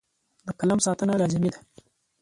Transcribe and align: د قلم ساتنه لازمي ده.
د 0.47 0.49
قلم 0.59 0.79
ساتنه 0.85 1.13
لازمي 1.21 1.49
ده. 1.53 1.59